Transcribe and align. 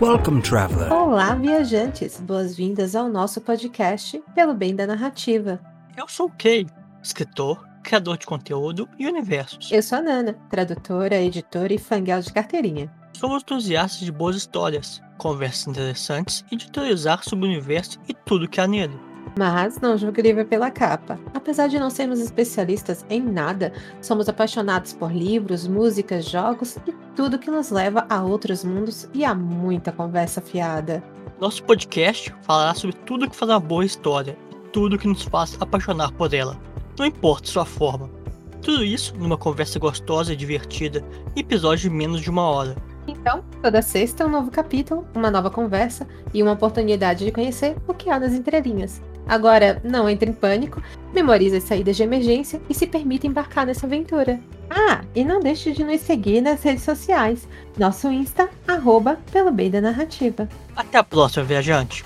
Welcome, 0.00 0.40
traveler. 0.42 0.92
Olá, 0.92 1.34
viajantes! 1.34 2.20
Boas-vindas 2.20 2.94
ao 2.94 3.08
nosso 3.08 3.40
podcast 3.40 4.22
Pelo 4.32 4.54
Bem 4.54 4.72
da 4.72 4.86
Narrativa. 4.86 5.60
Eu 5.96 6.06
sou 6.06 6.26
o 6.26 6.32
Kay, 6.38 6.68
escritor, 7.02 7.66
criador 7.82 8.16
de 8.16 8.24
conteúdo 8.24 8.88
e 8.96 9.08
universos. 9.08 9.72
Eu 9.72 9.82
sou 9.82 9.98
a 9.98 10.02
Nana, 10.02 10.34
tradutora, 10.48 11.16
editora 11.16 11.74
e 11.74 11.78
fanguel 11.78 12.20
de 12.20 12.32
carteirinha. 12.32 12.88
Somos 13.12 13.42
entusiastas 13.42 14.02
de 14.02 14.12
boas 14.12 14.36
histórias, 14.36 15.02
conversas 15.18 15.66
interessantes 15.66 16.44
e 16.48 16.54
de 16.54 16.70
teorizar 16.70 17.24
sobre 17.24 17.46
o 17.46 17.50
universo 17.50 17.98
e 18.08 18.14
tudo 18.14 18.48
que 18.48 18.60
há 18.60 18.68
nele. 18.68 18.96
Mas 19.38 19.80
não 19.80 19.96
julgue 19.96 20.20
o 20.20 20.24
livro 20.24 20.44
pela 20.44 20.68
capa. 20.68 21.16
Apesar 21.32 21.68
de 21.68 21.78
não 21.78 21.90
sermos 21.90 22.18
especialistas 22.18 23.06
em 23.08 23.22
nada, 23.22 23.72
somos 24.02 24.28
apaixonados 24.28 24.92
por 24.92 25.12
livros, 25.12 25.68
músicas, 25.68 26.24
jogos 26.24 26.76
e 26.88 26.92
tudo 27.14 27.38
que 27.38 27.48
nos 27.48 27.70
leva 27.70 28.04
a 28.10 28.20
outros 28.20 28.64
mundos 28.64 29.08
e 29.14 29.24
a 29.24 29.36
muita 29.36 29.92
conversa 29.92 30.40
fiada. 30.40 31.04
Nosso 31.40 31.62
podcast 31.62 32.34
falará 32.42 32.74
sobre 32.74 32.96
tudo 33.06 33.30
que 33.30 33.36
faz 33.36 33.48
uma 33.48 33.60
boa 33.60 33.84
história 33.84 34.36
e 34.50 34.56
tudo 34.70 34.98
que 34.98 35.06
nos 35.06 35.22
faz 35.22 35.56
apaixonar 35.60 36.10
por 36.10 36.34
ela, 36.34 36.60
não 36.98 37.06
importa 37.06 37.46
sua 37.46 37.64
forma. 37.64 38.10
Tudo 38.60 38.84
isso 38.84 39.14
numa 39.16 39.36
conversa 39.36 39.78
gostosa 39.78 40.32
e 40.32 40.36
divertida, 40.36 41.04
episódio 41.36 41.88
de 41.88 41.90
menos 41.90 42.22
de 42.22 42.28
uma 42.28 42.42
hora. 42.42 42.74
Então, 43.06 43.44
toda 43.62 43.80
sexta 43.82 44.26
um 44.26 44.30
novo 44.30 44.50
capítulo, 44.50 45.06
uma 45.14 45.30
nova 45.30 45.48
conversa 45.48 46.08
e 46.34 46.42
uma 46.42 46.52
oportunidade 46.54 47.24
de 47.24 47.30
conhecer 47.30 47.76
o 47.86 47.94
que 47.94 48.10
há 48.10 48.18
nas 48.18 48.32
entrelinhas. 48.32 49.00
Agora, 49.28 49.80
não 49.84 50.08
entre 50.08 50.30
em 50.30 50.32
pânico, 50.32 50.82
memorize 51.12 51.56
as 51.56 51.64
saídas 51.64 51.96
de 51.96 52.02
emergência 52.02 52.60
e 52.68 52.74
se 52.74 52.86
permita 52.86 53.26
embarcar 53.26 53.66
nessa 53.66 53.86
aventura. 53.86 54.40
Ah, 54.70 55.02
e 55.14 55.24
não 55.24 55.40
deixe 55.40 55.72
de 55.72 55.84
nos 55.84 56.00
seguir 56.00 56.40
nas 56.40 56.62
redes 56.62 56.82
sociais. 56.82 57.46
Nosso 57.78 58.08
Insta, 58.08 58.48
arroba, 58.66 59.18
pelo 59.30 59.50
bem 59.50 59.70
da 59.70 59.80
narrativa. 59.80 60.48
Até 60.74 60.98
a 60.98 61.04
próxima, 61.04 61.44
viajante! 61.44 62.04